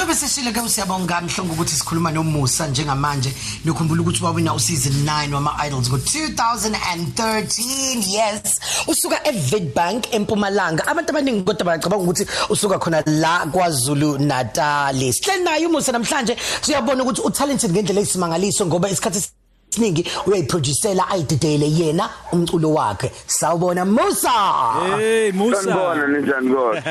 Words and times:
njengoba 0.00 0.14
seshile 0.14 0.52
ke 0.52 0.60
usiyabonga 0.60 1.20
mhlongo 1.20 1.52
ukuthi 1.52 1.74
sikhuluma 1.74 2.10
nomusa 2.10 2.66
njengamanje. 2.66 3.32
Nikhumbula 3.64 4.02
ukuthi 4.02 4.24
wawina 4.24 4.54
useason 4.54 4.92
9 5.04 5.34
wama-idols 5.34 5.90
ngo-2013 5.90 8.08
yes 8.08 8.60
usuka 8.88 9.28
evidbank 9.28 10.14
empumalanga. 10.14 10.86
Abantu 10.86 11.10
abaningi 11.10 11.42
kodwa 11.42 11.64
bacabanga 11.64 12.04
ukuthi 12.04 12.26
usuka 12.48 12.78
khona 12.78 13.02
la 13.06 13.46
kwazulu 13.52 14.18
natali 14.18 15.12
sihleli 15.12 15.44
naye 15.44 15.66
umusa 15.66 15.92
namhlanje. 15.92 16.36
Siyabona 16.62 17.02
ukuthi 17.02 17.20
utalented 17.20 17.70
ngendlela 17.70 18.00
eyisimangaliso 18.00 18.66
ngoba 18.66 18.88
isikhathi 18.88 19.28
siningi 19.70 20.10
uyayiproducela 20.26 21.08
ayididele 21.08 21.70
yena 21.70 22.10
umculo 22.32 22.72
wakhe. 22.72 23.12
Sawubona 23.26 23.84
musa! 23.84 24.30
Hey 24.96 25.32
Musa. 25.32 25.62
Sanibona 25.62 26.06
ninjani 26.06 26.54
kodwa? 26.54 26.82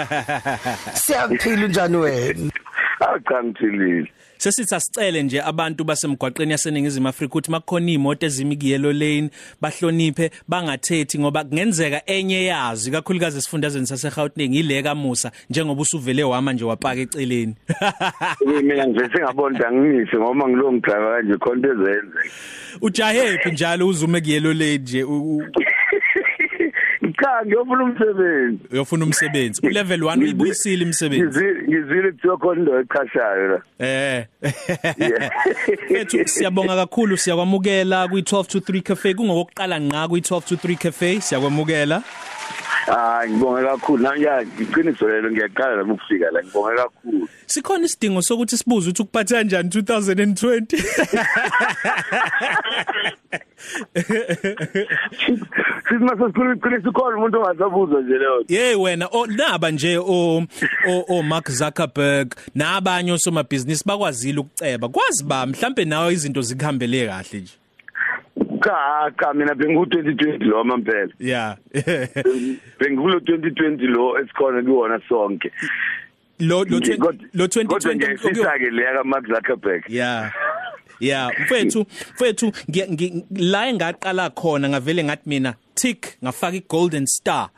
siyaphila 1.02 1.66
unjani 1.66 1.98
wena? 1.98 2.52
Acha 3.00 3.43
ngithilile. 3.43 4.07
Sesithi 4.38 4.75
asicele 4.75 5.24
nje 5.24 5.42
abantu 5.42 5.83
basemgwaqeni 5.83 6.51
yaseningizimu 6.51 7.07
Afrika 7.07 7.25
ukuthi 7.33 7.51
makukhona 7.51 7.91
imoto 7.91 8.25
ezimi 8.25 8.57
kuyellow 8.57 8.91
lane 8.93 9.29
bahloniphe 9.61 10.32
bangathethi 10.47 11.19
ngoba 11.19 11.43
kungenzeka 11.43 12.01
enye 12.05 12.46
yazi 12.46 12.91
kakhulukazi 12.91 13.38
esifundazweni 13.38 13.88
saseGauteng 13.88 14.54
ileka 14.55 14.96
Musa 14.96 15.32
njengoba 15.50 15.82
usuvele 15.82 16.24
wama 16.24 16.54
nje 16.54 16.65
wapaka 16.65 17.01
eceleni. 17.01 17.55
Mina 18.64 18.86
nje 18.86 19.10
singabona 19.13 19.68
angingise 19.68 20.18
ngoba 20.18 20.47
ngilongidriver 20.50 21.11
kanje 21.21 21.38
khonto 21.38 21.68
ezenze. 21.71 22.32
Ujahephi 22.82 23.52
njalo 23.52 23.88
uzume 23.88 24.21
kuyellow 24.21 24.54
lane 24.54 24.77
nje 24.77 25.04
u- 25.04 25.38
u- 25.38 25.43
Cha 25.52 25.68
ngiyofuna 27.46 27.84
umsebenzi. 27.84 28.60
uyofuna 28.71 29.06
umsebenzi. 29.06 29.61
Ku 29.61 29.70
level 29.70 30.00
1 30.00 30.24
uyibuyisile 30.24 30.86
umsebenzi. 30.86 31.46
Ngizile 31.68 32.11
kuthiwa 32.11 32.38
khona 32.38 32.59
into 32.59 32.80
echashayo 32.80 33.47
la. 33.47 33.61
Eh. 33.80 34.25
Bethu 35.89 36.28
siyabonga 36.28 36.75
kakhulu 36.75 37.17
siyakwamukela 37.17 38.08
kwi 38.08 38.22
12 38.22 38.47
to 38.47 38.59
3 38.59 38.81
cafe 38.81 39.13
kungokuqala 39.13 39.80
nqa 39.80 40.08
kwi 40.08 40.19
12 40.19 40.41
to 40.41 40.55
3 40.55 40.78
cafe 40.78 41.22
siyakwamukela. 41.22 42.03
Ah 42.88 43.27
ngibonga 43.27 43.63
kakhulu. 43.63 44.03
Na 44.03 44.16
ya 44.16 44.41
iqiniso 44.41 45.08
lelo 45.08 45.31
ngiyaqala 45.31 45.75
la 45.75 45.83
ukufika 45.83 46.31
la 46.31 46.44
ngibonga 46.44 46.75
kakhulu. 46.75 47.27
Sikhona 47.45 47.85
isidingo 47.85 48.22
sokuthi 48.22 48.58
sibuze 48.58 48.89
ukuthi 48.89 49.02
ukuphatha 49.02 49.35
kanjani 49.35 49.69
2020. 49.69 50.77
Sithi 55.89 56.03
mase 56.03 56.23
sikhuluma 56.27 56.55
iqiniso 56.55 56.91
khona 56.91 57.17
umuntu 57.17 57.38
ongasabuzwa 57.38 58.02
nje 58.02 58.17
leyo. 58.17 58.44
Yey 58.47 58.75
wena 58.75 59.07
o 59.11 59.25
naba 59.25 59.72
nje 59.72 59.97
o 59.97 60.44
o, 61.07 61.23
Mark 61.23 61.50
Zuckerberg 61.52 62.35
nabanye 62.55 63.11
osomabhizinisi 63.11 63.83
bakwazile 63.85 64.39
ukuceba. 64.39 64.89
Kwazi 64.89 65.23
ba 65.23 65.45
mhlambe 65.45 65.85
nawe 65.85 66.13
izinto 66.13 66.41
zikuhambele 66.41 67.07
kahle 67.07 67.39
nje. 67.41 67.53
Cha 68.63 69.11
cha 69.19 69.33
mina 69.33 69.55
bengu 69.55 69.85
2020 69.85 70.43
lo 70.45 70.63
mampela. 70.63 71.11
Yeah. 71.19 71.55
Bengikulo 72.79 73.19
2020 73.19 73.88
lo 73.88 74.19
esikhona 74.19 74.61
kuwona 74.63 74.99
sonke. 75.09 75.51
lo 76.39 76.63
lo 76.63 76.79
twen- 76.79 76.97
Kodwa- 76.97 77.27
lo 77.33 77.47
Kodwa 77.47 77.47
2020 77.47 77.95
ngiyisisa 77.95 78.59
ke 78.59 78.69
leya 78.71 78.93
ka 78.93 79.03
Mark 79.03 79.25
Zuckerberg. 79.27 79.83
Yeah. 79.89 80.31
Yeah, 81.00 81.30
mfethu, 81.42 81.86
mfethu 82.16 82.52
la 83.36 83.67
engaqala 83.69 84.30
khona 84.30 84.69
ngavele 84.69 85.03
ngathi 85.03 85.22
mina 85.30 85.53
tick 85.75 86.17
ngafaka 86.23 86.58
igolden 86.58 87.06
star. 87.06 87.50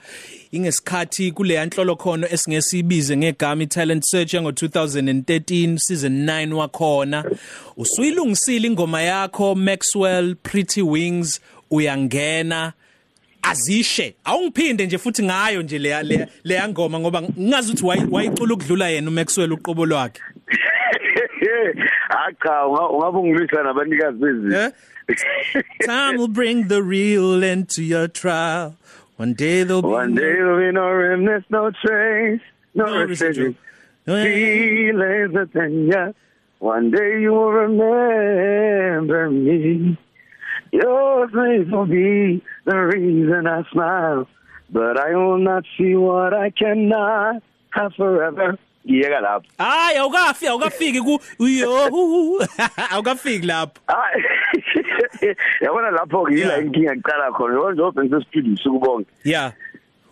Ingesikhathi 0.51 1.31
kule 1.31 1.53
yanhlolo 1.53 1.95
khono 1.95 2.27
esingesibize 2.27 3.17
ngegama 3.17 3.63
italent 3.63 4.03
search 4.05 4.35
ngo 4.35 4.51
2013 4.51 5.77
season 5.77 6.25
9 6.25 6.53
wakhona. 6.53 7.23
Usuyilungisile 7.77 8.67
ingoma 8.67 9.01
yakho 9.01 9.55
Maxwell 9.55 10.35
Pretty 10.35 10.81
Wings 10.81 11.41
uyangena 11.71 12.73
azishe 13.41 14.15
awungiphinde 14.23 14.85
nje 14.85 14.97
futhi 14.97 15.23
ngayo 15.23 15.61
nje 15.61 15.79
le 15.79 16.03
le 16.03 16.27
le 16.43 16.67
ngoma 16.67 16.99
ngoba 16.99 17.21
ngazi 17.21 17.71
ukuthi 17.71 17.85
wayi- 17.85 18.07
wayicula 18.11 18.53
ukudlula 18.53 18.89
yena 18.89 19.09
uMaxwell 19.09 19.53
uqobo 19.53 19.85
lwakhe 19.85 20.21
Acha 22.11 22.67
ungabe 22.67 23.17
ungilwisa 23.17 23.63
nabanikazi 23.63 24.17
bezi. 24.17 24.55
Eh? 24.55 24.71
Time 25.85 26.17
will 26.17 26.27
bring 26.27 26.67
the 26.67 26.81
real 26.83 27.43
end 27.43 27.69
to 27.69 27.81
your 27.83 28.07
trial. 28.07 28.75
One 29.17 29.33
day 29.33 29.63
there'll 29.63 29.81
be 29.81 29.87
One 29.87 30.15
day 30.15 30.21
there'll 30.33 30.59
be 30.59 30.71
no 30.71 30.89
remnants, 30.91 31.47
no 31.49 31.71
trace, 31.71 32.41
no, 32.73 32.85
No 32.85 33.03
residual. 33.05 33.53
residual. 34.07 34.23
Feelings 34.23 35.33
that 35.33 35.49
then, 35.53 35.87
yeah. 35.87 36.11
One 36.59 36.91
day 36.91 37.21
you 37.21 37.31
will 37.31 37.51
remember 37.51 39.29
me. 39.29 39.97
Your 40.71 41.27
face 41.27 41.67
will 41.71 41.85
be 41.85 42.41
the 42.65 42.75
reason 42.77 43.47
I 43.47 43.63
smile. 43.71 44.27
But 44.69 44.97
I 44.97 45.15
will 45.15 45.37
not 45.39 45.65
see 45.77 45.95
what 45.95 46.33
I 46.33 46.49
cannot 46.51 47.43
have 47.71 47.93
forever. 47.95 48.57
Ngiyeka 48.87 49.19
lapho. 49.21 49.45
Hayi 49.57 49.97
awukafi 49.97 50.47
awukafiki 50.47 51.01
ku 51.01 51.19
yo 51.47 51.89
awukafiki 52.91 53.45
lapho. 53.47 53.79
Hayi. 53.87 54.23
Yabona 55.61 55.91
lapho 55.91 56.25
ke 56.25 56.33
yila 56.35 56.57
inkinga 56.61 56.95
iqala 56.95 57.31
khona. 57.31 57.53
Yona 57.53 57.73
njengoba 57.73 58.03
ngise 58.03 58.25
studio 58.27 58.53
usuku 58.53 58.79
bonke. 58.79 59.09
Yeah. 59.23 59.51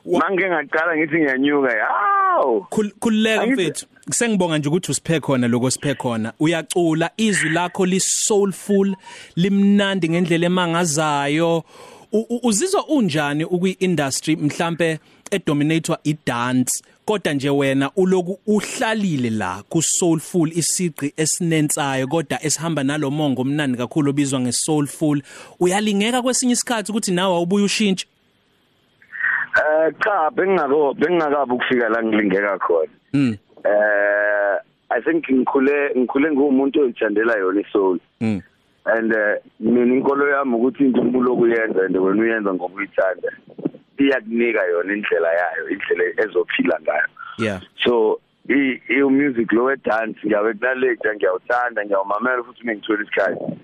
Mange 0.05 0.49
ngaqala 0.49 0.97
ngithi 0.97 1.17
ngiyanyuka. 1.17 1.71
Hawu. 1.87 2.65
Khul- 2.71 2.93
Khululeka 2.99 3.45
mfethu. 3.45 3.85
Sengibonga 4.11 4.57
nje 4.57 4.69
ukuthi 4.69 4.91
usiphe 4.91 5.19
khona 5.19 5.47
lokho 5.47 5.69
siphe 5.71 5.93
khona. 5.95 6.33
Uyacula 6.39 7.09
izwi 7.17 7.49
lakho 7.49 7.85
li 7.85 7.99
soulful, 7.99 8.95
limnandi 9.35 10.09
ngendlela 10.09 10.45
emangazayo. 10.45 11.63
Uzizwa 12.43 12.87
unjani 12.87 13.43
ukwi 13.45 13.71
industry 13.71 14.35
mhlambe 14.35 14.99
edominator 15.31 15.97
idance 16.03 16.83
kodwa 17.09 17.33
nje 17.33 17.49
wena 17.49 17.91
uloku 17.95 18.39
uhlalile 18.47 19.29
la 19.29 19.63
ku 19.69 19.81
soulful 19.81 20.49
isiqi 20.49 21.13
esinensayo 21.17 22.07
kodwa 22.07 22.37
esihamba 22.45 22.83
nalomongo 22.83 23.41
omnandi 23.41 23.77
kakhulu 23.77 24.09
obizwa 24.09 24.39
nge 24.39 24.51
soulful 24.51 25.21
uyalingeka 25.59 26.21
kwesinye 26.21 26.53
isikhathi 26.53 26.91
ukuthi 26.91 27.11
nawe 27.11 27.35
awubuye 27.35 27.65
ushintshe 27.65 28.07
Eh 29.59 29.93
cha 30.03 30.29
bengingako 30.31 30.93
bengingakabi 30.93 31.53
ukufika 31.53 31.89
la 31.89 32.03
ngilingeka 32.03 32.57
khona. 32.59 32.91
mm 33.13 33.37
Eh 33.65 34.57
I 34.91 35.01
think 35.01 35.25
ngikhule 35.31 35.91
ngikhule 35.97 36.31
ngumuntu 36.31 36.81
oyithandela 36.81 37.37
yona 37.37 37.61
isoul. 37.61 37.99
mm 38.21 38.41
And 38.85 39.13
eh, 39.13 39.41
mina 39.59 39.95
inkolo 39.95 40.29
yami 40.29 40.55
ukuthi 40.55 40.85
into 40.85 41.01
umuntu 41.01 41.31
okuyenza 41.31 41.85
and 41.85 41.97
wena 41.97 42.21
uyenza 42.21 42.53
ngoba 42.53 42.75
uyithanda. 42.75 43.29
Iyakunika 43.99 44.63
yona 44.65 44.93
indlela 44.93 45.27
yayo, 45.33 45.69
indlela 45.69 46.03
ezophila 46.23 46.79
ngayo. 46.81 47.07
yeah. 47.39 47.61
So 47.85 48.19
i 48.49 48.81
i 48.89 49.01
music 49.03 49.51
lo 49.51 49.63
we 49.65 49.75
dance 49.75 50.19
ngiyawekunaleja 50.25 51.13
ngiyawuthanda 51.15 51.85
ngiyawumamela 51.85 52.43
futhi 52.43 52.67
ngithola 52.67 53.03
isikhathi. 53.03 53.59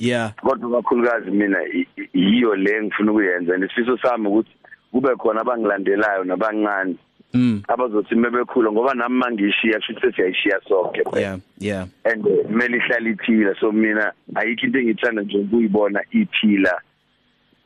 yeah. 0.00 0.32
Kodwa 0.34 0.82
kakhulukazi 0.82 1.30
mina 1.30 1.58
i- 1.64 1.88
i- 1.96 2.08
yiyo 2.14 2.54
le 2.56 2.82
ngifuna 2.82 3.12
ukuyenza. 3.12 3.54
And 3.54 3.64
isifiso 3.64 3.98
sami 3.98 4.28
ukuthi 4.28 4.50
kube 4.92 5.16
khona 5.16 5.40
abangilandelayo 5.40 6.24
nabancane 6.24 6.96
mm. 7.34 7.62
abazothi 7.68 8.14
mebekhula 8.14 8.72
ngoba 8.72 8.94
nami 8.94 9.14
mangishiya 9.18 9.80
futhi 9.80 10.12
siyayishiya 10.16 10.60
sonke 10.68 11.02
yeah 11.16 11.38
yeah. 11.58 11.86
And 12.04 12.26
eh, 12.26 12.44
kumele 12.46 12.76
ihlale 12.76 13.10
iphila. 13.10 13.54
So 13.60 13.72
mina 13.72 14.12
ayikho 14.34 14.66
into 14.66 14.78
engithanda 14.78 15.22
nje 15.22 15.38
ukuyibona 15.38 16.00
iphila. 16.12 16.80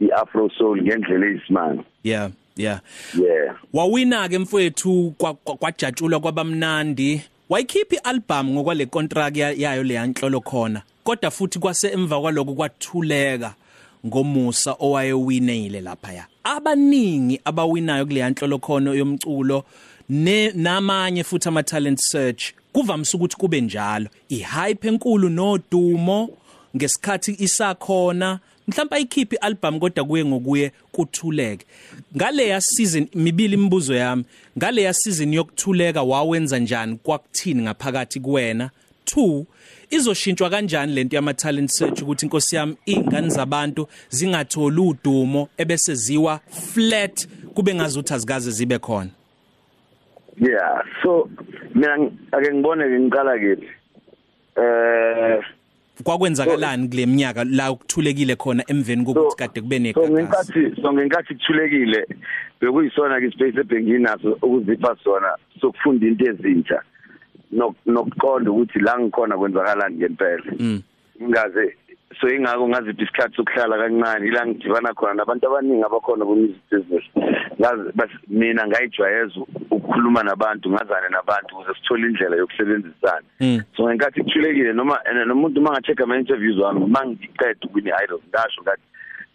I-afro 0.00 0.50
soul 0.58 0.82
ngendlela 0.82 1.26
eyisimanga. 1.26 1.82
Yeah 2.04 2.30
yeah. 2.56 2.80
Yeah. 3.20 3.54
Wawina 3.72 4.28
ke 4.28 4.38
mfowethu 4.38 5.14
kwa- 5.18 5.34
kwa- 5.34 5.56
kwajatshulwa 5.56 6.20
kwabamnandi. 6.20 7.22
Wayikhipha 7.48 7.96
ialbum 7.96 8.50
ngokwale 8.50 8.86
contract 8.86 9.36
ya- 9.36 9.52
yayo 9.52 9.82
le 9.82 9.94
yanhlolo 9.94 10.40
khona 10.40 10.82
kodwa 11.04 11.30
futhi 11.30 11.58
kwase 11.58 11.88
emva 11.92 12.20
kwaloko 12.20 12.54
kwathuleka 12.54 13.54
ngomusa 14.06 14.76
owayewinile 14.78 15.80
lapha 15.80 16.12
ya 16.12 16.26
abaningi 16.44 17.40
abawinayo 17.44 18.06
kule 18.06 18.20
yanhlolo 18.20 18.58
khona 18.58 18.90
yomculo 18.94 19.64
ne 20.08 20.52
namanye 20.54 21.24
futhi 21.24 21.48
ama 21.48 21.62
talent 21.62 21.98
search 22.00 22.52
kuvamisa 22.72 23.16
ukuthi 23.18 23.36
kube 23.36 23.60
njalo. 23.60 24.06
Ihype 24.28 24.88
enkulu 24.88 25.28
nodumo 25.28 26.28
ngesikhathi 26.76 27.36
isakhona 27.38 28.38
mhlawumbe 28.72 28.96
ayikhiphi 28.96 29.36
album 29.36 29.80
kodwa 29.80 30.04
kuye 30.04 30.24
ngokuye 30.24 30.72
kuthuleke. 30.92 31.66
Ngale 32.16 32.48
ya 32.48 32.60
season 32.60 33.06
mibili 33.14 33.54
imibuzo 33.54 33.94
yami 33.94 34.24
ngale 34.58 34.82
ya 34.82 34.92
season 34.92 35.34
yokuthuleka 35.34 36.02
wawenza 36.02 36.58
njani 36.58 36.98
kwakuthini 37.02 37.62
ngaphakathi 37.62 38.20
kuwena? 38.20 38.70
2 39.16 39.44
izoshintshwa 39.90 40.50
kanjani 40.50 40.92
lento 40.92 41.16
yama 41.16 41.34
talent 41.34 41.70
search 41.70 42.02
ukuthi 42.02 42.26
inkosi 42.26 42.56
yami 42.56 42.76
ingane 42.86 43.28
zabantu 43.28 43.88
zingatholi 44.10 44.80
udumo 44.80 45.48
ebese 45.58 45.94
ziwa 45.94 46.40
flat 46.74 47.28
kube 47.54 47.74
ngazuthi 47.74 48.14
azikaze 48.14 48.50
zibe 48.50 48.78
khona? 48.78 49.10
Yeah 50.40 50.84
so 51.02 51.28
mina 51.74 51.96
ng- 51.96 52.12
ake 52.32 52.54
ngibone 52.54 52.84
ke 52.84 53.00
ngiqala 53.00 53.38
kephi 53.38 53.68
eh 54.56 55.44
kwakwenzakalani 56.02 56.88
kule 56.88 57.06
minyaka 57.06 57.44
la 57.44 57.70
ukuthulekile 57.72 58.36
khona 58.36 58.64
emveni 58.66 59.04
kokuthi 59.04 59.36
kade 59.36 59.60
kube 59.60 59.92
so 59.94 60.00
negagasi 60.00 60.12
ngenkathi 60.12 60.82
so 60.82 60.92
ngenkathi 60.92 61.34
kuthulekile 61.34 62.06
bekuyisona 62.60 63.20
ke 63.20 63.30
space 63.30 63.56
ebhengini 63.60 63.98
naso 63.98 64.32
ukuzipha 64.42 64.96
sona 65.04 65.28
sokufunda 65.60 66.06
into 66.06 66.24
ezintsha 66.30 66.82
nok- 67.52 67.74
nokuqonda 67.86 68.50
ukuthi 68.50 68.78
la 68.78 68.98
ngikhona 69.00 69.36
kwenzakalani 69.38 69.96
ngempela 69.96 70.52
Mm. 70.58 70.82
Ngaze 72.12 72.20
so 72.20 72.28
ingako 72.34 72.68
ngaziphi 72.68 73.02
isikhathi 73.02 73.36
sokuhlala 73.36 73.76
kancane 73.78 74.28
ila 74.28 74.46
ngidibana 74.46 74.94
khona 74.94 75.14
nabantu 75.14 75.46
abaningi 75.46 75.84
abakhona 75.84 76.24
ku 76.24 76.36
music 76.36 76.62
business 76.70 77.04
ngazi 77.60 77.82
bas- 77.96 78.22
mina 78.28 78.66
ngayijwayeza 78.66 79.40
ukukhuluma 79.70 80.22
nabantu 80.22 80.70
ngazane 80.70 81.08
nabantu 81.10 81.54
ukuze 81.56 81.74
sithole 81.74 82.06
indlela 82.08 82.36
yokusebenzisana 82.36 83.22
Mm. 83.40 83.62
so 83.76 83.84
ngenkathi 83.88 84.22
kuthulekile 84.22 84.72
noma 84.72 84.98
and 85.06 85.18
nomuntu 85.28 85.60
mangachecka 85.60 86.04
ama 86.04 86.16
interviews 86.18 86.58
wami 86.58 86.86
mangiqeda 86.86 87.56
ukwini 87.64 87.90
idol 88.04 88.20
ngasho 88.28 88.62
ngathi 88.62 88.82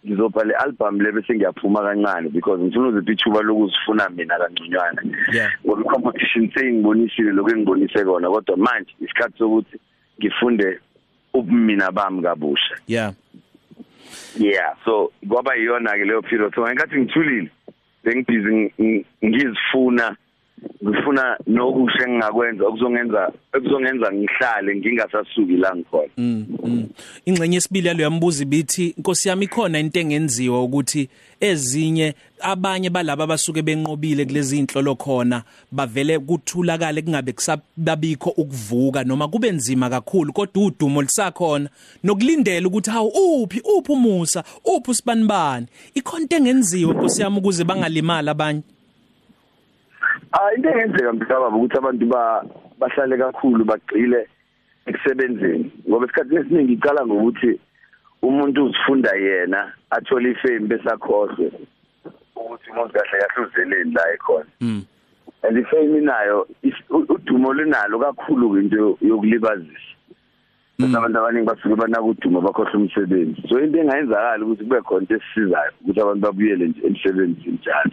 ngizopha 0.05 0.43
le 0.43 0.53
album 0.55 1.01
le 1.01 1.11
bese 1.11 1.35
ngiyaphuma 1.35 1.81
kancane 1.81 2.29
because 2.29 2.61
ngifuna 2.63 2.87
uzipha 2.87 3.11
ithuba 3.11 3.41
lokuzifuna 3.41 4.09
mina 4.09 4.37
kanconywana 4.37 5.01
Yeah. 5.33 5.51
ngoba 5.65 5.83
competition 5.83 6.51
seyingibonisile 6.53 7.31
lokho 7.31 7.49
engibonise 7.51 8.05
kona 8.05 8.29
kodwa 8.29 8.57
manje 8.57 8.91
isikhathi 9.01 9.37
sokuthi 9.37 9.77
ngifunde 10.19 10.79
ubumina 11.39 11.91
bami 11.91 12.21
kabusha. 12.21 12.75
Yeah. 12.87 13.13
Yeah 14.39 14.75
so 14.85 15.11
kwaba 15.29 15.55
yiyona 15.55 15.91
ke 15.97 16.05
leyo 16.05 16.21
period 16.21 16.55
so 16.55 16.61
ngenkathi 16.61 16.97
ngithulile 16.97 17.49
bengibhizi 18.03 18.47
ng- 18.49 18.71
ng- 18.79 19.05
ngizifuna 19.25 20.15
ngifuna 20.83 21.37
nokusho 21.47 22.03
engingakwenza 22.03 22.67
okuzongenza 22.67 23.31
ekuzongenza 23.55 24.11
ngihlale 24.13 24.75
ngingasasuki 24.75 25.57
la 25.57 25.75
ngikhona. 25.75 26.09
Mm, 26.17 26.45
mm. 26.63 26.87
ingxenye 27.25 27.55
yesibili 27.55 27.87
yalo 27.87 28.03
yambuza 28.03 28.43
ibithi 28.43 28.95
Nkosi 28.97 29.29
yami 29.29 29.45
ikhona 29.45 29.79
into 29.79 29.99
engenziwa 29.99 30.63
ukuthi 30.63 31.09
ezinye 31.39 32.13
abanye 32.41 32.89
balabo 32.89 33.23
abasuke 33.23 33.61
benqobile 33.61 34.25
kulezi 34.25 34.59
inhlolo 34.59 34.95
khona 34.95 35.43
bavele 35.71 36.19
kuthulakale 36.19 37.01
kungabe 37.01 37.31
kusababikho 37.31 38.29
ukuvuka 38.29 39.03
noma 39.03 39.27
kube 39.27 39.51
nzima 39.51 39.89
kakhulu 39.89 40.33
kodwa 40.33 40.65
udumo 40.65 41.01
lisakhona 41.01 41.69
nokulindela 42.03 42.67
ukuthi 42.67 42.89
hawu 42.89 43.09
uphi 43.43 43.61
uphi 43.77 43.91
umusa 43.91 44.43
uphi 44.65 44.91
usibanibani 44.91 45.67
ikhona 45.93 46.21
into 46.21 46.35
engenziwa 46.35 46.93
Nkosi 46.93 47.21
yami 47.21 47.37
ukuze 47.37 47.63
bangalimali 47.63 48.29
abanye? 48.29 48.61
Ah 50.31 50.53
into 50.55 50.69
engenzeka 50.69 51.13
mhlaba 51.13 51.47
ukuthi 51.47 51.77
abantu 51.77 52.05
ba 52.05 52.43
bahlale 52.79 53.17
kakhulu 53.17 53.65
bagcile 53.65 54.27
ekusebenzeni. 54.85 55.71
Ngoba 55.87 56.05
isikhathi 56.05 56.35
esiningi 56.35 56.73
icala 56.73 57.05
ngokuthi 57.05 57.59
umuntu 58.21 58.65
uzifunda 58.65 59.15
yena 59.15 59.73
athola 59.89 60.29
ifame 60.29 60.67
besakhohle 60.67 61.51
ukuthi 62.35 62.69
umuntu 62.71 62.93
kahle 62.93 63.15
kahle 63.21 63.47
uzeleni 63.47 63.93
la 63.93 64.13
ekhona. 64.13 64.51
Mm 64.61 64.83
and 65.43 65.57
ifame 65.57 66.01
u- 66.89 67.05
udumo 67.09 67.53
lunalo 67.53 67.99
kakhulu 67.99 68.59
into 68.59 68.97
yokulibazisa. 69.01 69.95
Bese 70.79 70.97
abantu 70.97 71.19
abaningi 71.19 71.47
basuke 71.47 71.75
banaka 71.75 72.01
udumo 72.01 72.41
bakhohle 72.41 72.73
umsebenzi. 72.73 73.47
So 73.49 73.59
into 73.59 73.79
engayenzakala 73.79 74.45
ukuthi 74.45 74.63
kube 74.63 74.81
khona 74.81 75.01
into 75.01 75.15
esisizayo 75.15 75.71
ukuthi 75.81 76.01
abantu 76.01 76.21
babuyele 76.21 76.67
nje 76.67 76.81
emsebenzini 76.87 77.59
njalo. 77.61 77.91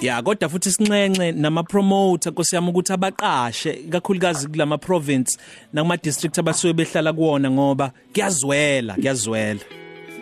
Ya 0.00 0.22
kodwa 0.22 0.48
futhi 0.48 0.70
sinxenxe 0.70 1.32
nama 1.32 1.62
promoter 1.62 2.32
nkosiyami 2.32 2.68
ukuthi 2.68 2.92
abaqashe 2.92 3.72
kakhulukazi 3.90 4.48
kulama 4.48 4.78
province 4.78 5.38
nakuma 5.72 5.96
district 5.96 6.38
abasuke 6.38 6.72
behlala 6.72 7.12
kuwona 7.12 7.50
ngoba 7.50 7.92
kuyazwela 8.12 8.94
kuyazwela. 8.94 9.60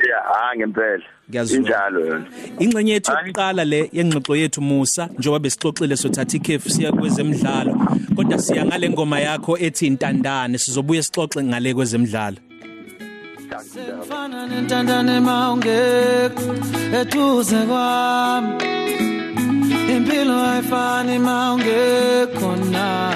Yeah 0.09 0.23
ah 0.35 0.57
ngempela. 0.57 1.05
Ngiyazwela. 1.31 1.63
injalo 1.63 2.07
yona. 2.07 2.27
Ingxenye 2.59 2.93
yethu 2.93 3.13
Hayi. 3.13 3.27
yokuqala 3.27 3.65
le 3.65 3.91
yengxoxo 3.93 4.37
yethu 4.37 4.61
Musa 4.61 5.09
njengoba 5.19 5.39
besixoxile 5.39 5.97
sothatha 5.97 6.37
ikhefu 6.37 6.71
siya 6.71 6.93
kwezemidlalo 6.93 7.75
kodwa 8.17 8.39
siya 8.39 8.65
ngale 8.65 8.91
ngoma 8.91 9.21
yakho 9.21 9.59
ethi 9.59 9.87
intandane 9.87 10.59
sizobuye 10.59 11.03
sixoxe 11.03 11.43
ngale 11.43 11.75
kwezemidlalo. 11.75 12.37
Sengifana 13.61 14.47
nentandane 14.47 15.21
mawungekho 15.21 16.55
eduze 17.01 17.67
kwami. 17.67 19.12
Impilo 19.91 20.45
ayifani 20.45 21.19
mawungekho 21.19 22.57
na 22.57 23.15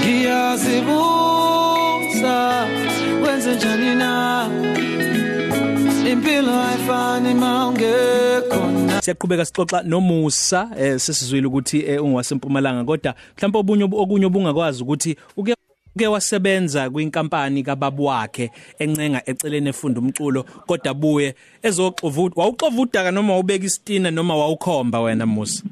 Ngiyazibuza 0.00 2.66
wenze 3.22 3.54
njani 3.54 3.94
na? 3.94 4.50
Impilo 6.12 6.62
ayifani 6.62 7.34
mawungekho 7.34 8.66
na 8.86 9.02
siyaqhubeka 9.02 9.44
sixoxa 9.44 9.82
nomusa 9.82 10.70
eh 10.78 10.98
sesizwile 10.98 11.46
ukuthi 11.46 11.84
eh, 11.86 12.04
ungowasempumalanga 12.04 12.84
kodwa 12.84 13.14
mhlawumbe 13.36 13.58
obunye 13.58 13.84
okunye 13.84 14.26
obungakwazi 14.26 14.82
ukuthi 14.82 15.16
uke 15.36 15.54
uke 15.96 16.06
wasebenza 16.06 16.90
kwinkampani 16.90 17.62
kababu 17.62 18.04
wakhe 18.04 18.50
encenga 18.78 19.22
ecelene 19.26 19.70
efunda 19.70 20.00
umculo 20.00 20.42
kodwa 20.66 20.94
buye 20.94 21.34
ezoxovuda 21.62 22.34
wawuxovuda 22.36 23.10
noma 23.10 23.32
wawubeka 23.32 23.64
isitina 23.64 24.10
noma 24.10 24.36
wawukhomba 24.36 25.00
wena 25.00 25.26
Musa? 25.26 25.62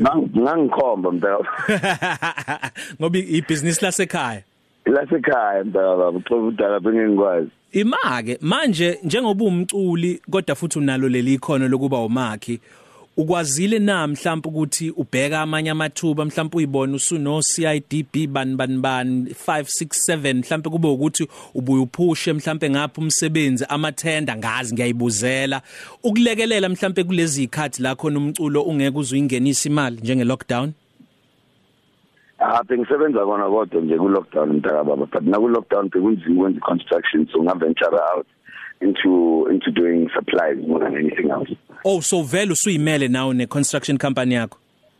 Ngang- 0.00 0.40
ngangikhomba 0.40 1.12
mntaka 1.12 1.44
ngoba 3.00 3.18
ibusiness 3.18 3.82
lasekhaya? 3.82 4.42
Lasekhaya 4.86 5.64
mntaka 5.64 5.96
baba 5.96 6.08
uxoxa 6.18 6.36
udala 6.36 6.80
bengengikwazi 6.80 7.50
imake 7.72 8.38
manje 8.40 8.98
njengoba 9.04 9.44
umculi 9.44 10.20
kodwa 10.30 10.54
futhi 10.56 10.78
unalo 10.78 11.08
leli 11.08 11.34
ikhono 11.34 11.68
lokuba 11.68 11.98
umakhi 11.98 12.60
ukwazile 13.16 13.78
na 13.78 14.06
mhlawumbe 14.06 14.48
ukuthi 14.48 14.90
ubheka 14.90 15.40
amanye 15.40 15.70
amathuba 15.70 16.24
mhlawumbe 16.24 16.56
uyibona 16.56 16.94
usuno 16.94 17.40
CIDB 17.40 18.32
bani 18.32 18.56
bani 18.56 18.78
bani 18.78 19.34
567 19.46 20.34
mhlawumbe 20.34 20.70
kube 20.70 20.88
ukuthi 20.88 21.28
ubuye 21.54 21.82
uphushe 21.82 22.32
mhlawumbe 22.32 22.70
ngapha 22.70 23.00
umsebenzi 23.00 23.64
amathenda 23.68 24.36
ngazi 24.36 24.74
ngiyayibuzela. 24.74 25.62
Ukulekelela 26.02 26.68
mhlawumbe 26.68 27.04
kulezi 27.04 27.42
ikhathi 27.42 27.82
la 27.82 27.94
khona 27.94 28.18
umculo 28.18 28.62
ungeke 28.62 28.98
uzuyingenisa 28.98 29.68
imali 29.68 29.96
njenge 29.96 30.24
lockdown 30.24 30.72
ah 32.42 32.62
bengisebenza 32.64 33.24
kona 33.24 33.46
kodwa 33.46 33.80
nje 33.80 33.98
ku 33.98 34.08
lockdown 34.08 34.52
mntaka 34.52 34.84
baba 34.84 35.06
but 35.06 35.22
na 35.22 35.38
ku 35.38 35.48
lockdown 35.48 35.88
bekunzima 35.88 36.34
ukwenza 36.34 36.60
construction 36.60 37.26
so 37.32 37.42
ngaventure 37.42 37.98
out. 38.14 38.26
Into 38.82 39.46
into 39.50 39.70
doing 39.70 40.08
supplies 40.14 40.56
more 40.68 40.80
than 40.84 40.96
anything 40.96 41.30
else. 41.30 41.50
Oh 41.84 42.00
so 42.00 42.22
vele 42.22 42.52
usuyimele 42.52 43.08
nawo 43.08 43.32
ne 43.34 43.46
construction 43.46 43.98
company 43.98 44.34
yakho? 44.34 44.58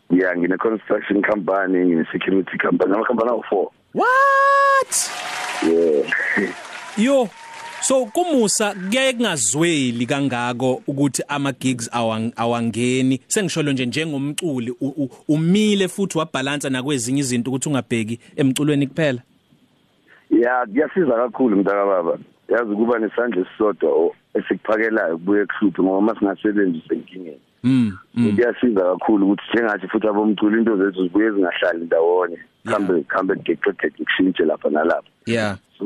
Yeah 0.09 0.35
ngine 0.37 0.57
construction 0.57 1.21
company 1.21 1.85
ngine 1.85 2.05
security 2.11 2.57
company. 2.57 2.93
Ama 2.93 3.05
company 3.05 3.29
awu 3.31 3.43
four 3.49 3.71
what? 3.93 5.11
Yeah. 5.63 6.53
Yo 6.97 7.29
so 7.81 8.05
kumusa 8.05 8.73
kuyaye 8.89 9.13
kungazweli 9.13 10.05
kangako 10.05 10.81
ukuthi 10.87 11.23
ama 11.27 11.51
gigs 11.51 11.89
awang- 11.93 12.31
awangeni. 12.35 13.19
Sengisholo 13.27 13.71
nje 13.71 13.85
njengomculi 13.85 14.73
umile 15.27 15.87
futhi 15.87 16.17
wabalance 16.17 16.69
nakwezinye 16.69 17.19
izinto 17.19 17.51
ukuthi 17.51 17.69
ungabheki 17.69 18.19
emculweni 18.35 18.87
kuphela? 18.87 19.21
Yeah 20.29 20.67
kuyasiza 20.67 21.11
kakhulu 21.15 21.55
mntaka 21.57 21.85
baba 21.85 22.17
yazi 22.49 22.71
ukuba 22.71 22.99
nesandla 22.99 23.41
esisodwa 23.41 23.89
o- 23.91 24.15
esikuphakelayo 24.33 25.17
kubuye 25.17 25.45
kuhluphe 25.45 25.81
ngoba 25.83 26.01
masingasebenzi 26.01 26.81
senkingeni 26.87 27.39
mm 27.63 27.97
mm. 28.15 28.35
kuyasiza 28.35 28.81
kakhulu 28.81 29.25
ukuthi 29.25 29.43
njengathi 29.53 29.87
futhi 29.87 30.07
abomculo 30.07 30.57
into 30.57 30.77
zethu 30.77 31.03
zibuye 31.03 31.31
zingahlali 31.31 31.85
ndawonye 31.85 32.37
kambe 32.65 33.03
kambe 33.03 33.35
geqegeqe 33.35 34.03
kushintshe 34.03 34.45
lapha 34.45 34.69
nalapha. 34.69 35.09
Yeah. 35.25 35.57
So, 35.77 35.85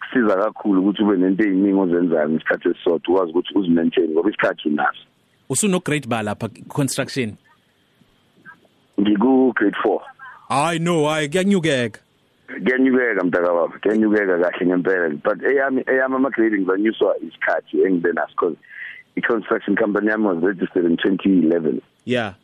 kusiza 0.00 0.36
kakhulu 0.36 0.80
ukuthi 0.80 1.02
ube 1.02 1.16
nento 1.16 1.42
eziningi 1.44 1.80
ozenzayo 1.80 2.28
ngesikhathi 2.28 2.68
esisodwa 2.68 3.14
ukwazi 3.14 3.30
ukuthi 3.30 3.58
uzimaintain 3.58 4.10
ngoba 4.10 4.28
isikhathi 4.30 4.68
unaso. 4.68 5.04
Usuno 5.48 5.80
grade 5.80 6.08
ba 6.08 6.22
lapha 6.22 6.48
construction? 6.68 7.34
Ngiku 9.00 9.52
grade 9.56 9.76
4 9.84 10.00
hayi 10.48 10.78
no 10.78 11.06
hayi 11.08 11.28
kuyanyukeka. 11.28 12.00
Kuyanyukeka 12.64 13.24
mntaka 13.24 13.52
baba 13.52 13.78
kuyanyukeka 13.82 14.38
kahle 14.38 14.66
ngempela. 14.66 15.08
But 15.22 15.38
eyami 15.42 15.84
eyami 15.86 16.14
ama 16.14 16.30
grading 16.30 16.64
banyuswa 16.64 17.16
isikhathi 17.18 17.82
engibe 17.84 18.12
naso 18.12 18.34
because 18.38 18.56
i 19.16 19.20
construction 19.20 19.76
company 19.76 20.08
yami 20.08 20.24
was 20.24 20.42
registered 20.42 20.84
in 20.84 20.96
2011 20.96 21.80
yeah. 22.04 22.34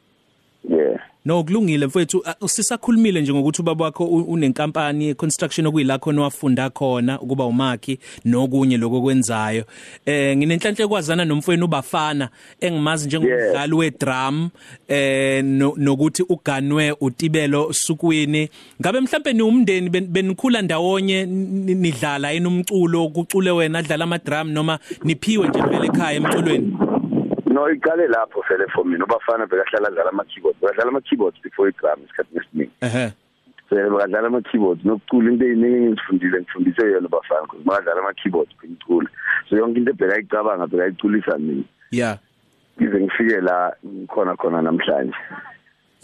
Yeah. 0.68 1.00
No 1.26 1.44
kulungile 1.44 1.87
mfowethu 1.87 2.18
uh, 2.40 2.49
sisakhulumile 2.49 3.21
nje 3.23 3.33
ngokuthi 3.35 3.62
ubaba 3.62 3.85
wakho 3.85 4.04
unenkampani 4.06 5.14
construction 5.14 5.66
okuyila 5.66 5.99
khona 5.99 6.23
wafunda 6.23 6.71
khona 6.71 7.21
ukuba 7.21 7.44
umakhi 7.47 7.99
nokunye 8.25 8.76
lokwenzayo 8.76 9.64
eh 10.06 10.37
nginenhlanhla 10.37 10.88
kwazana 10.88 11.25
nomfowenu 11.25 11.64
ubafana 11.64 12.28
engimazi 12.61 13.06
njengomdlali 13.06 13.75
wedrum 13.75 14.49
eh 14.88 15.44
no- 15.44 15.75
nokuthi 15.76 16.23
uganwe 16.28 16.97
utibelo 17.00 17.73
sukwini. 17.73 18.49
Ngabe 18.83 19.00
mhlambe 19.00 19.33
ni 19.33 19.42
umndeni 19.42 19.88
ben- 19.90 20.06
benikhula 20.06 20.62
ndawonye 20.62 21.26
ni- 21.26 21.75
nidlala 21.75 22.30
yini 22.30 22.47
umculo 22.47 23.09
kucule 23.09 23.50
wena 23.50 23.78
adlala 23.78 24.04
ama 24.04 24.18
drum 24.18 24.50
noma 24.50 24.78
niphiwe 25.04 25.49
nje 25.49 25.61
vele 25.62 25.87
ekhaya 25.87 26.16
emculweni? 26.16 26.76
No 27.64 27.75
iqale 27.75 28.06
lapho 28.09 28.42
vele 28.49 28.66
for 28.75 28.85
mina 28.85 29.04
ubafana 29.04 29.47
bekahlala 29.47 29.88
adlala 29.88 30.11
ama-keyboards 30.11 30.61
bekadlala 30.61 30.88
ama-keyboards 30.90 31.42
before 31.42 31.68
i-drum 31.68 32.04
isikhathi 32.04 32.38
esiningi. 32.38 32.71
Ehe. 32.80 33.12
So 33.68 33.76
bekadlala 33.76 34.26
ama-keyboards 34.26 34.85
nokucula 34.85 35.30
into 35.30 35.44
ey'ningi 35.44 35.76
engizifundile 35.76 36.40
ngifundise 36.40 36.83
yona 36.83 37.09
ubafana 37.09 37.42
because 37.42 37.64
bakadlala 37.64 38.00
ama-keyboards 38.00 38.52
bengicula. 38.62 39.09
So 39.49 39.56
yonke 39.56 39.78
into 39.78 39.90
ebhekayicabanga 39.90 40.66
bekayiculisa 40.66 41.38
mina 41.38 41.64
yeah 41.90 42.18
ize 42.80 43.00
ngifike 43.00 43.40
la 43.40 43.76
ngikhona 43.87 44.37
khona 44.37 44.62
namhlanje. 44.62 45.14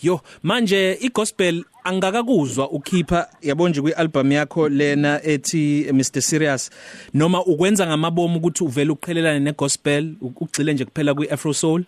Yo 0.02 0.21
manje 0.43 0.97
igospel 1.00 1.64
angakakuzwa 1.84 2.70
ukhipha 2.70 3.26
yabo 3.42 3.68
nje 3.68 3.80
kwialbum 3.82 4.32
yakho 4.32 4.68
lena 4.68 5.20
ethi 5.22 5.84
eh, 5.88 5.94
Mr 5.94 6.20
Serious 6.22 6.70
noma 7.14 7.44
ukwenza 7.44 7.87
ngamabomu 7.87 8.37
ukuthi 8.38 8.64
uvele 8.64 8.90
uqhelelane 8.90 9.40
negospel 9.40 10.14
u- 10.20 10.32
ugcile 10.40 10.72
nje 10.75 10.84
kuphela 10.84 11.14
kwiafro 11.14 11.52
soul? 11.54 11.84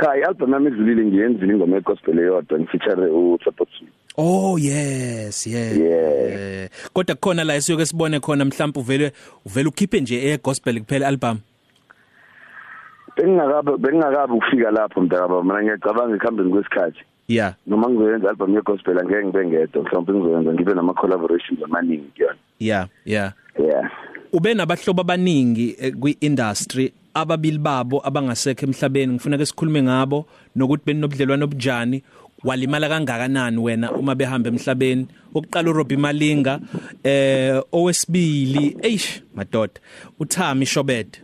Cha 0.00 0.16
i-album 0.16 0.52
yami 0.52 0.66
edlulile 0.66 1.04
ngiyenzile 1.04 1.54
ingoma 1.54 1.76
yegospel 1.76 2.18
eyodwa 2.18 2.58
ngifeature 2.60 3.06
usupport 3.10 3.70
suite 3.78 3.92
Oh 4.20 4.58
yes 4.58 5.46
yeah 5.46 5.76
Yeah. 5.78 6.68
kodwa 6.92 7.14
kukhona 7.14 7.44
la 7.44 7.54
esiyoke 7.56 7.86
sibone 7.86 8.20
khona 8.20 8.44
mhlawumbe 8.44 8.80
uvele 8.80 9.12
uvele 9.46 9.68
ukhiphe 9.68 10.00
nje 10.00 10.30
egospel 10.32 10.80
kuphela 10.80 11.08
album 11.08 11.38
bengingakabe 13.16 13.76
bengingakabe 13.76 14.32
ukufika 14.32 14.70
lapho 14.70 15.00
mntakaba 15.00 15.42
mina 15.44 15.62
ngiyacabanga 15.62 16.16
ekuhambeni 16.16 16.50
kwesikhathi. 16.50 17.00
Yeah 17.28 17.54
noma 17.66 17.88
ngizoyenza 17.88 18.28
album 18.28 18.54
yegospel 18.54 18.98
angeke 18.98 19.24
ngibe 19.24 19.46
ngedwa 19.46 19.82
mhlawumbe 19.82 20.12
ngizoyenza 20.12 20.52
ngibe 20.54 20.74
nama-collaborations 20.74 21.62
amaningi 21.64 22.08
kuyona 22.16 22.38
yeah 22.58 22.88
yeah 23.04 23.32
yeah. 23.58 23.90
Ube 24.32 24.54
nabahlobo 24.54 25.00
abaningi 25.00 25.76
eh, 25.80 25.94
kwi-industry 25.94 26.92
ababili 27.14 27.58
babo 27.58 28.06
abangasekho 28.06 28.66
emhlabeni 28.66 29.12
ngifuna 29.12 29.38
ke 29.38 29.46
sikhulume 29.46 29.82
ngabo 29.82 30.26
nokuthi 30.56 30.84
benobudlelwano 30.86 31.44
obujani 31.44 32.02
walimala 32.44 32.88
kangakanani 32.88 33.58
wena 33.58 33.92
uma 33.92 34.14
behamba 34.14 34.48
emhlabeni? 34.48 35.06
Oqala 35.34 35.70
uRobbie 35.70 35.96
Malinga 35.96 36.60
eh 37.04 37.62
owesibili 37.72 38.76
eish 38.82 39.22
madoda 39.34 39.80
uThami 40.20 40.66
Shobed 40.66 41.18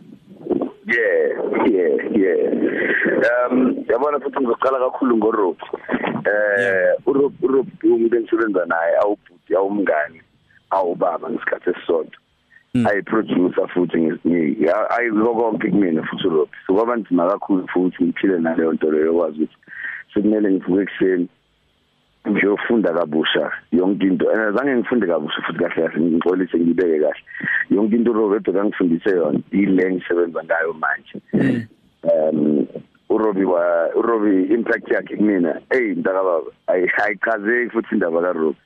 yeah 0.85 1.33
yeah 1.65 1.93
yeah 2.15 3.49
um 3.49 3.74
yabona 3.89 4.19
futhi 4.19 4.39
ngizoqala 4.39 4.79
kakhulu 4.79 5.17
ngorob 5.17 5.57
eh 6.25 6.93
urob 7.05 7.33
urob 7.41 7.67
umuntu 7.83 8.15
engisebenza 8.17 8.65
naye 8.65 8.93
awubhuti 9.01 9.55
awumngani 9.55 10.21
awubaba 10.71 11.29
ngesikhathi 11.29 11.69
esisodwa. 11.69 12.17
Ayi-producer 12.75 13.67
futhi 13.73 13.97
ayiko 14.97 15.35
konke 15.35 15.69
kumina 15.71 16.03
futhi 16.03 16.27
urob 16.27 16.49
so 16.67 16.73
kwaba 16.73 16.95
nzima 16.95 17.29
kakhulu 17.29 17.67
futhi 17.67 18.03
ngiphile 18.03 18.39
naleyo 18.39 18.73
nto 18.73 18.91
leyo 18.91 19.05
yokwazi 19.05 19.43
ukuthi 19.43 19.57
sekumele 20.13 20.51
ngivuke 20.51 20.81
ekuseni 20.81 21.27
ngiyofunda 22.27 22.93
kabusha 22.93 23.51
yonke 23.71 24.07
into. 24.07 24.29
And 24.29 24.57
zange 24.57 24.75
ngifunde 24.75 25.07
kabusha 25.07 25.41
futhi 25.41 25.59
kahle 25.59 25.87
kahle 25.87 26.01
ngixolise 26.01 26.57
ngibeke 26.57 26.99
kahle. 26.99 27.21
Yonke 27.69 27.95
into 27.95 28.11
uRobert 28.11 28.45
kangifundise 28.45 29.09
yona 29.09 29.39
ile 29.51 29.91
ngisebenza 29.91 30.43
ngayo 30.43 30.73
manje. 30.73 31.15
Um 32.03 32.67
uRobi 33.09 33.45
wa 33.45 33.89
uRobi 33.95 34.53
impact 34.53 34.91
yakhe 34.91 35.17
kumina. 35.17 35.61
Hey 35.71 35.93
ntakababa 35.95 36.51
ayi 36.67 36.91
ayichazeki 37.03 37.69
futhi 37.69 37.95
indaba 37.95 38.21
kaRobi 38.21 38.57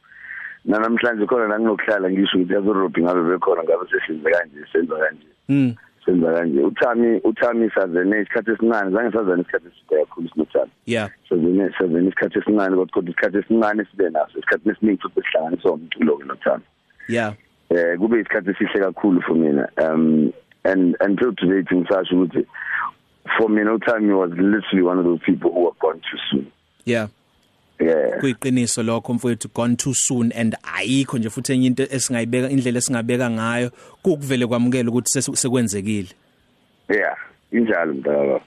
namhlanje 0.65 1.25
khona 1.25 1.48
la 1.48 1.60
nginokuhlala 1.60 2.12
ngisho 2.12 2.38
ukuthi 2.38 2.53
yazi 2.53 2.69
uRobi 2.69 3.01
ngabe 3.03 3.22
bekhona 3.22 3.63
ngabe 3.63 3.86
sesenze 3.91 4.29
kanje 4.31 4.65
senza 4.72 4.96
kanje. 4.96 5.27
Mm 5.50 5.75
senza 6.05 6.34
kanje. 6.34 6.63
uThami 6.63 7.22
uThami 7.24 7.69
sazene 7.69 8.22
isikhathi 8.22 8.51
esincane 8.51 8.91
zange 8.91 9.12
sazene 9.12 9.41
isikhathi 9.41 9.67
eside 9.67 9.96
kakhulu 10.05 10.29
sinothami. 10.29 10.72
Yeah. 10.86 11.10
Sazene 11.29 11.72
sazene 11.77 12.08
isikhathi 12.08 12.39
esincane 12.39 12.75
kodwa 12.75 12.93
kodwa 12.93 13.10
isikhathi 13.12 13.38
esincane 13.38 13.86
sibe 13.91 14.10
naso 14.10 14.39
isikhathi 14.39 14.69
esiningi 14.69 15.01
futhi 15.01 15.22
sihlanganiswa 15.22 15.72
umculo 15.72 16.19
nothami 16.25 16.63
yeah. 17.08 17.34
Eh 17.69 17.98
kube 17.98 18.19
isikhathi 18.19 18.50
esihle 18.50 18.79
kakhulu 18.79 19.22
for 19.22 19.36
mina. 19.36 19.69
Um 19.77 20.34
and 20.65 20.96
until 21.00 21.34
today 21.34 21.63
ngisasho 21.63 22.15
ukuthi 22.15 22.46
for 23.38 23.50
mina 23.50 23.72
uThami 23.72 24.18
was 24.18 24.32
literally 24.32 24.84
one 24.84 25.00
of 25.00 25.06
those 25.06 25.20
people 25.26 25.52
who 25.52 25.62
were 25.66 25.76
born 25.82 26.00
too 26.00 26.18
soon. 26.32 26.52
Yeah. 26.86 27.08
Yeah. 27.80 28.20
Kuyiqiniso 28.20 28.84
lokho 28.84 29.14
mfowethu 29.14 29.50
gone 29.54 29.76
too 29.76 29.94
soon 29.94 30.32
and 30.32 30.56
ayikho 30.64 31.18
nje 31.18 31.30
futhi 31.30 31.54
enye 31.54 31.68
into 31.68 31.84
esingayibeka 31.96 32.50
indlela 32.50 32.78
esingabeka 32.78 33.30
ngayo 33.30 33.72
kukuvele 34.02 34.48
kwamukela 34.48 34.90
ukuthi 34.90 35.22
sekwenzekile. 35.22 36.10
Yeah. 36.90 37.18
Injalo 37.52 37.94
mntaka 37.94 38.42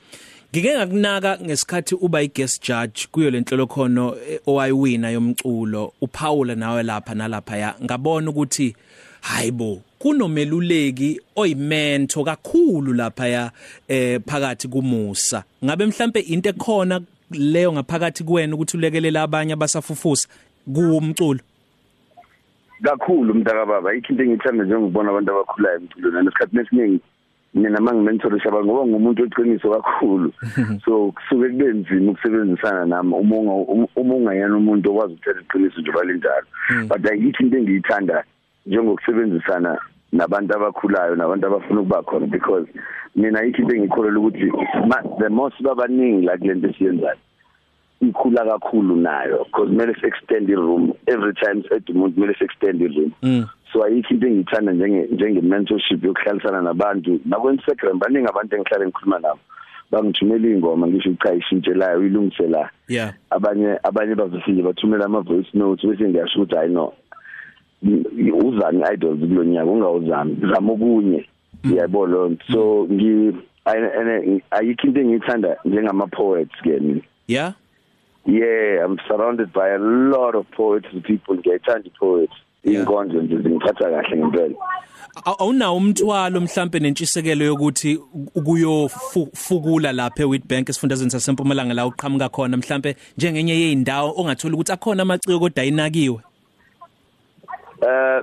Ngike 0.54 0.74
ngakunaka 0.76 1.38
ngesikhathi 1.42 1.94
uba 1.94 2.22
i-guest 2.22 2.68
judge 2.68 3.06
kuyo 3.12 3.30
lenhlolo 3.30 3.66
khono 3.66 4.16
eh, 4.28 4.40
owayiwina 4.46 5.10
yomculo 5.10 5.92
uPaula 6.00 6.54
nawe 6.54 6.82
lapha 6.82 7.14
nalapha 7.14 7.56
ya. 7.56 7.74
Ngabona 7.84 8.30
ukuthi 8.30 8.76
hayibo 9.22 9.80
kunomeluleki 9.98 11.20
oyimento 11.36 12.24
kakhulu 12.24 12.92
lapha 12.92 13.28
ya 13.28 13.50
eh 13.88 14.20
phakathi 14.26 14.68
kuMusa 14.68 15.44
ngabe 15.64 15.86
mhlambe 15.86 16.20
into 16.20 16.48
ekhona 16.48 17.00
leyo 17.30 17.72
ngaphakathi 17.72 18.24
kuwena 18.24 18.54
ukuthi 18.54 18.76
ulekelele 18.76 19.18
abanye 19.18 19.52
abasafufusa 19.52 20.28
kuumculo 20.74 21.40
kakhulu 22.82 23.34
mntaka 23.34 23.66
baba 23.66 23.90
ayikho 23.90 24.12
into 24.12 24.24
engithanda 24.24 24.64
njengokubona 24.64 25.10
abantu 25.10 25.30
abakhulayo 25.32 25.76
emculweni. 25.76 26.24
Nesikhathi 26.24 26.58
esiningi 26.58 27.00
mina 27.54 27.80
mangimentorisha 27.80 28.48
abantu 28.48 28.66
ngoba 28.66 28.86
ngumuntu 28.86 29.22
oqiniso 29.24 29.70
kakhulu. 29.70 30.32
So 30.84 31.12
kusuke 31.12 31.48
kube 31.48 31.72
nzima 31.72 32.12
ukusebenzisana 32.12 32.86
nami 32.86 33.14
uma 33.14 33.36
uma 33.96 34.14
ungayena 34.14 34.56
umuntu 34.56 34.90
okwazi 34.90 35.14
ukuthetha 35.14 35.40
iqiniso 35.40 35.80
nje 35.80 35.92
balinjalo 35.92 36.46
but 36.88 37.06
ayikho 37.06 37.42
into 37.42 37.58
engiyithanda 37.58 38.24
njengokusebenzisana 38.66 39.78
nabantu 40.12 40.54
abakhulayo 40.56 41.14
nabantu 41.16 41.46
abafuna 41.46 41.80
ukuba 41.80 42.02
khona 42.02 42.26
because 42.26 42.66
mina 43.16 43.40
ayikho 43.40 43.62
into 43.62 43.74
engikholelwa 43.76 44.26
ukuthi 44.26 44.52
ma- 44.88 45.02
the 45.18 45.28
more 45.28 45.54
sibabaningi 45.58 46.26
la 46.26 46.36
kule 46.38 46.54
nto 46.54 46.68
esiyenzayo 46.68 47.16
ikhula 48.00 48.44
kakhulu 48.44 48.96
nayo 48.96 49.38
because 49.44 49.70
kumele 49.70 49.94
si-extend 50.00 50.50
i-room 50.50 50.92
every 51.06 51.32
time 51.34 51.62
siqeda 51.62 51.92
umuntu 51.92 52.14
kumele 52.14 52.34
si-extend 52.38 52.82
i-room. 52.82 53.12
Mm. 53.22 53.46
so 53.72 53.84
ayikho 53.84 54.14
into 54.14 54.26
engiyithanda 54.26 54.72
njenge 54.72 55.08
njenge-mentorship 55.12 56.04
yokuhlalisana 56.04 56.62
nabantu 56.62 57.20
nakwe-instagram 57.24 57.98
baningi 57.98 58.28
abantu 58.28 58.56
engihlale 58.56 58.86
ngikhuluma 58.86 59.18
nabo 59.18 59.38
bangithumela 59.90 60.48
iy'ngoma 60.48 60.86
ngisho 60.86 61.14
cha 61.22 61.34
ishintshelayo 61.34 61.98
uyilungise 62.00 62.46
la 62.48 62.70
yeah. 62.88 63.14
Abanye 63.30 63.78
abanye 63.82 64.14
bazofike 64.14 64.62
bathumela 64.62 65.04
ama-voice 65.04 65.48
notes 65.54 65.86
bese 65.86 66.08
ngiyasho 66.08 66.38
ukuthi 66.40 66.56
hayi 66.56 66.72
no 66.72 66.92
uzani 68.44 68.82
idols 68.94 69.18
kulo 69.20 69.44
nyaka 69.44 69.70
ungawuzami 69.70 70.36
zama 70.54 70.72
okunye 70.72 71.26
nto. 71.64 72.44
So 72.52 72.86
ngi 72.92 73.32
ayikho 74.50 74.86
into 74.86 75.00
engiyithanda 75.00 75.56
njengama-poets 75.64 76.62
ke 76.62 76.80
mina. 76.80 77.00
Yeah? 77.28 77.52
Yeah 78.26 78.84
i'm 78.84 78.98
surrounded 79.08 79.52
by 79.52 79.68
a 79.68 79.78
lot 79.78 80.38
of 80.38 80.46
poets 80.56 80.86
people. 81.02 81.34
Ngiyayithanda 81.36 81.86
i-poets. 81.86 82.32
Yeah. 82.64 82.80
inkondlo 82.80 83.22
nje 83.22 83.36
zingiphatha 83.36 83.90
kahle 83.90 84.16
ngempela. 84.16 84.54
Aw- 85.24 85.36
awunawo 85.38 85.76
umthwalo 85.76 86.40
mhlambe 86.40 86.78
nentshisekelo 86.78 87.44
yokuthi 87.44 87.98
ukuyofukula 88.34 89.92
lapha 89.92 90.22
eWitbank 90.22 90.68
esifundazweni 90.68 91.10
sasempumalanga 91.10 91.74
la 91.74 91.86
uqhamuka 91.86 92.28
khona 92.28 92.56
mhlambe 92.56 92.96
njengenye 93.18 93.60
yeindawo 93.60 94.14
ongathola 94.16 94.54
ukuthi 94.54 94.72
akhona 94.72 95.02
amaciko 95.02 95.38
kodwa 95.38 95.62
ayinakiwe? 95.62 96.18
Eh 97.82 98.22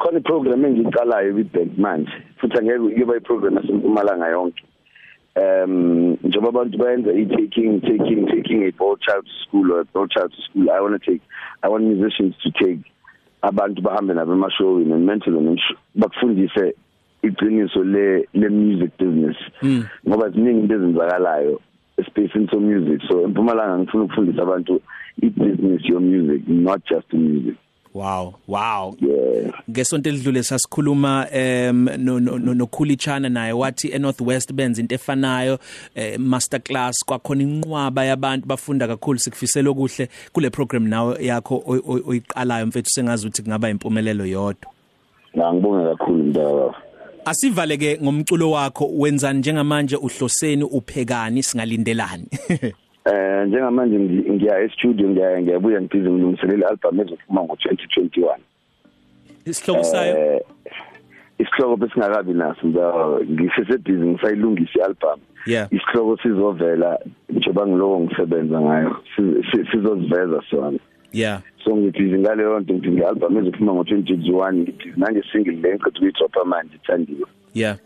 khona 0.00 0.18
iprogram 0.18 0.64
engiyicalayo 0.64 1.34
with 1.34 1.52
manje 1.76 2.12
futhi 2.38 2.58
angeke 2.58 2.94
kuba 3.00 3.16
iprogram 3.16 3.56
yasempumalanga 3.56 4.28
yonke. 4.30 4.62
Um 5.36 6.16
njengoba 6.22 6.60
abantu 6.60 6.78
bayenza 6.78 7.12
i-taking 7.12 7.80
taking 7.80 8.26
taking 8.26 8.62
a 8.62 8.70
boy 8.70 8.94
child 9.00 9.24
to 9.26 9.32
school 9.42 9.72
or 9.72 9.80
a 9.80 9.84
boy 9.84 10.06
child 10.06 10.30
to 10.30 10.42
school 10.42 10.70
i 10.70 10.80
want 10.80 11.02
to 11.02 11.10
take 11.10 11.22
i 11.64 11.68
want 11.68 11.84
musicians 11.84 12.36
to 12.42 12.50
take. 12.52 12.84
Abantu 13.42 13.82
bahambe 13.82 14.14
nabo 14.14 14.32
emashowini 14.32 14.92
and 14.92 15.06
mental 15.06 15.38
and 15.38 15.60
bakufundise 15.98 16.74
iqiniso 17.24 17.82
le 17.82 18.28
le 18.32 18.48
music 18.48 18.96
business. 18.96 19.36
Ngoba 20.06 20.30
ziningi 20.30 20.62
into 20.62 20.74
ezenzakalayo 20.74 21.58
space 22.06 22.30
into 22.36 22.60
music 22.60 23.00
so 23.08 23.22
empumalanga 23.22 23.78
ngifuna 23.78 24.04
ukufundisa 24.04 24.42
abantu 24.42 24.80
i-business 25.22 25.84
your 25.84 26.00
music 26.00 26.46
not 26.48 26.80
just 26.86 27.08
the 27.10 27.16
music. 27.16 27.56
Wow, 27.94 28.34
wow. 28.48 28.94
yeah 29.00 29.52
Ngesonto 29.70 30.08
elidlule 30.08 30.42
sasikhuluma 30.42 31.26
em 31.32 31.84
no 31.98 32.20
no 32.20 32.38
no- 32.38 32.54
noKhulichana 32.54 33.28
naye 33.28 33.52
wathi 33.52 33.88
eNorthwest 33.92 34.52
benza 34.52 34.80
into 34.82 34.94
efanayo 34.94 35.58
eh, 35.94 36.18
masterclass 36.20 37.04
kwakhona 37.04 37.42
inqwaba 37.42 38.04
yabantu 38.04 38.46
bafunda 38.46 38.86
kakhulu 38.88 39.18
sikufisela 39.18 39.70
okuhle 39.70 40.08
kule 40.32 40.50
program 40.50 40.88
nawe 40.88 41.24
yakho 41.24 41.62
oy- 41.66 41.82
oy- 41.86 42.02
oyiqalayo 42.06 42.66
mfethu 42.66 42.90
sengazi 42.90 43.26
ukuthi 43.26 43.42
kungaba 43.42 43.70
impumelelo 43.70 44.26
yodwa. 44.26 44.72
na 45.34 45.52
ngibonge 45.52 45.88
kakhulu 45.96 46.24
mntaka 46.24 46.74
Asivaleke 47.24 47.98
ngomculo 48.02 48.50
wakho 48.50 48.90
wenzani 48.92 49.38
njengamanje 49.38 49.96
uhloseni 49.96 50.64
uphekani 50.64 51.42
singalindelani. 51.42 52.24
eh 53.04 53.46
njengamanje 53.48 53.98
ngi- 53.98 54.30
ngiya 54.32 54.60
e-studio 54.62 55.08
ngiya 55.08 55.40
ngiyabuya 55.42 55.80
ngibhizi 55.82 56.10
ngilungiselela 56.10 56.66
i-album 56.66 57.00
ezophuma 57.00 57.40
ngo-2021 57.42 58.36
Isihloko 59.46 59.84
sayo 59.84 60.16
eh 60.16 60.40
isihloko 61.38 61.76
besingakabi 61.76 62.32
naso 62.34 62.66
mntaka 62.66 63.20
ngisesebhizi 63.30 64.06
ngisayilungisa 64.06 64.78
i-album 64.78 65.18
Yeah. 65.46 65.68
isihloko 65.72 66.16
sizovela 66.22 66.98
njengoba 67.28 67.66
ngilowo 67.66 68.00
ngisebenza 68.00 68.60
ngayo 68.60 68.96
si- 69.16 69.42
si- 69.50 69.64
sizoziveza 69.70 70.42
sona 70.50 70.78
yeah. 71.12 71.40
so 71.64 71.76
ngibhizi 71.76 72.18
ngaleyo 72.18 72.60
nto 72.60 72.74
ngithi 72.74 72.90
nge-album 72.90 73.36
ezophuma 73.38 73.72
ngo-2021 73.72 74.52
ngibhizi 74.54 75.00
nange-single 75.00 75.52
le 75.52 75.74
ngiceda 75.74 75.88
ukuyidropha 75.96 76.44
manje 76.44 76.74
ithandiwe 76.76 77.26
Yeah. 77.54 77.76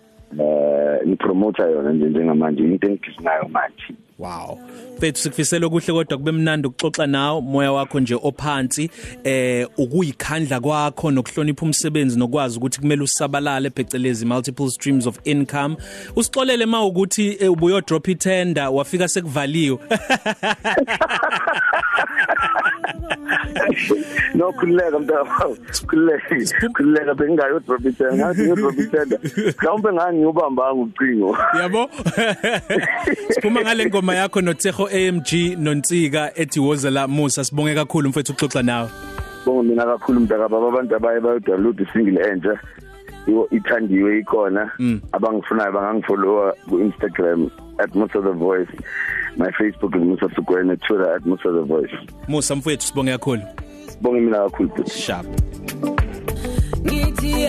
eh 0.40 1.06
ngipromota 1.08 1.66
yona 1.70 1.92
nje 1.92 2.06
njengamanje 2.06 2.62
into 2.62 2.86
engibhizi 2.88 3.22
ngayo 3.22 3.48
manje 3.48 3.84
Wow. 4.18 4.58
Fethu 5.00 5.20
sikufisela 5.20 5.66
okuhle 5.66 5.92
kodwa 5.92 6.18
kube 6.18 6.32
mnandi 6.32 6.68
ukuxoxa 6.68 7.06
nawe 7.06 7.40
moya 7.40 7.72
wakho 7.72 8.00
nje 8.00 8.14
ophansi 8.22 8.90
eh 9.24 9.68
ukuyikhandla 9.78 10.60
kwakho 10.60 11.10
nokuhlonipha 11.10 11.66
umsebenzi 11.66 12.18
nokwazi 12.18 12.58
ukuthi 12.58 12.80
kumele 12.80 13.02
usabalale 13.02 13.70
phecelezi 13.70 14.26
multiple 14.26 14.70
streams 14.70 15.06
of 15.06 15.18
income. 15.24 15.76
Usixolele 16.16 16.66
ma 16.66 16.84
ukuthi 16.84 17.36
eh, 17.40 17.52
ubuyo 17.52 17.80
drop 17.80 18.08
itender 18.08 18.68
wafika 18.68 19.08
sekuvaliwe. 19.08 19.78
no 24.34 24.52
khulileka 24.52 24.98
mntaka 24.98 25.24
khulileka 25.86 26.68
khulileka 26.72 27.14
bengingayo 27.14 27.60
drop 27.60 27.84
it 27.86 28.00
ngathi 28.00 28.42
ngiyo 28.42 28.56
drop 28.56 28.78
it 28.78 28.92
mhlawumbe 29.58 29.92
ngangiyubambanga 29.92 30.82
ucingo 30.82 31.38
Yabo? 31.58 31.90
Siphuma 33.30 33.60
ngale 33.60 33.86
ngoma 33.86 34.13
yakho 34.16 34.40
noTsego 34.40 34.88
AMG 34.88 35.56
noNtsika 35.58 36.32
ethi 36.34 36.60
wozela 36.60 37.08
Musa 37.08 37.44
sibonge 37.44 37.74
kakhulu 37.74 38.08
mfethu 38.08 38.32
ukuxoxa 38.32 38.62
nawe. 38.62 38.88
bonge 39.46 39.68
mina 39.68 39.84
kakhulu 39.84 40.20
mntaka 40.20 40.48
baba 40.48 40.68
abantu 40.68 40.96
abaye 40.96 41.20
bayodownload 41.20 41.80
isingle 41.80 42.20
entsha 42.30 42.58
iwo 43.26 43.48
ithandiwe 43.50 44.18
ikhona 44.18 44.70
abangifunayo 45.12 45.72
bangangifollowa 45.72 46.54
ku-instagram 46.68 47.50
at 47.78 47.94
musa 47.94 48.20
the 48.22 48.32
voice 48.32 48.68
my 49.36 49.50
facebook 49.52 49.94
is 49.96 50.02
musa 50.02 50.28
sugwene 50.34 50.76
twitter 50.76 51.14
at 51.16 51.26
musa 51.26 51.52
the 51.52 51.62
voice 51.62 51.92
Musa 52.28 52.56
mfethu 52.56 52.86
sibonge 52.86 53.12
kakhulu. 53.12 53.42
bonge 54.00 54.20
mina 54.20 54.38
kakhulu 54.38 54.68
bhuti 54.68 54.90
Sharp. 54.90 55.26
ngithi 56.86 57.46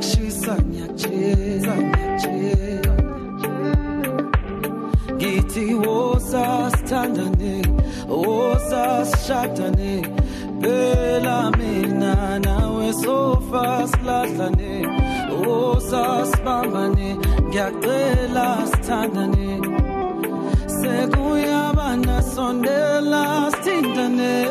Kotola 0.00 0.16
kushisa 0.16 0.56
ngiyacheza 0.56 1.74
ngiyacheza 1.76 2.92
Ngithi 5.14 5.74
wosa 5.74 6.70
sithandane 6.76 7.62
wosa 8.08 9.04
sishadane 9.06 10.06
Bela 10.60 11.50
mina 11.58 12.38
nawe 12.38 12.92
sofa 12.92 13.88
silahlane 13.90 14.86
wosa 15.46 16.26
sibambane 16.30 17.16
ngiyacela 17.48 18.46
sithandane. 18.70 19.48
Sekuyaba 20.66 21.96
nasondela 21.96 23.50
sithintane. 23.62 24.49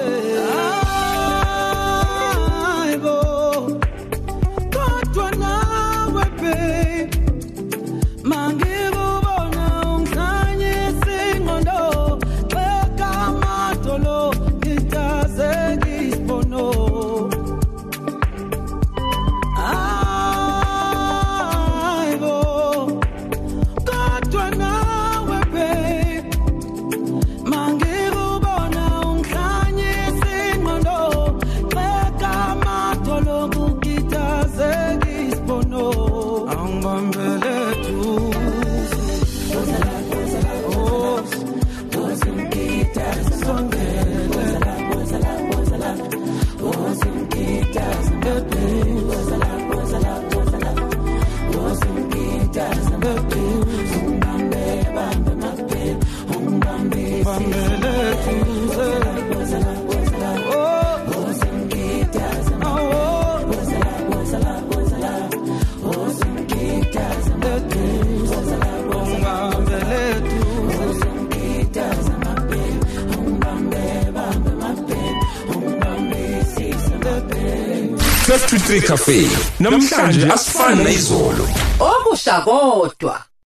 Cafe 78.89 79.29
namhlanje 79.59 80.27
asifani 80.33 80.83
nezolo. 80.83 81.47
Okusha 81.79 82.41
kodwa. 82.41 83.28